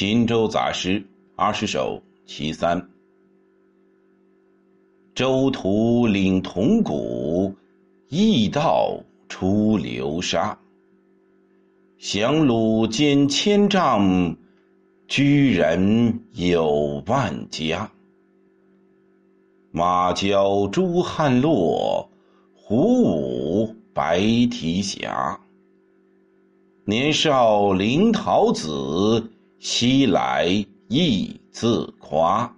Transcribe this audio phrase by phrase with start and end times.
[0.00, 1.04] 秦州杂诗
[1.36, 2.88] 二十首其三。
[5.14, 7.54] 周图领铜鼓，
[8.08, 10.58] 驿道出流沙。
[11.98, 14.34] 降虏兼千丈，
[15.06, 17.92] 居人有万家。
[19.70, 22.08] 马交朱汉洛，
[22.54, 24.18] 胡舞白
[24.50, 25.38] 提霞。
[26.86, 29.30] 年少临桃子。
[29.60, 30.46] 西来
[30.88, 32.50] 亦自夸。